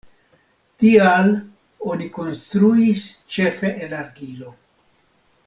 Tial 0.83 1.29
oni 1.91 2.07
konstruis 2.15 3.05
ĉefe 3.37 3.73
el 3.87 3.95
argilo. 4.01 4.57